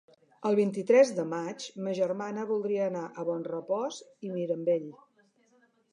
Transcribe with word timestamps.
El 0.49 0.55
vint-i-tres 0.59 1.11
de 1.17 1.25
maig 1.33 1.67
ma 1.87 1.93
germana 1.99 2.47
voldria 2.53 2.87
anar 2.89 3.05
a 3.11 3.27
Bonrepòs 3.31 4.03
i 4.29 4.33
Mirambell. 4.39 4.93